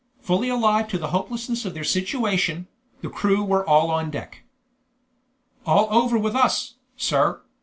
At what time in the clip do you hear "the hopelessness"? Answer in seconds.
0.97-1.63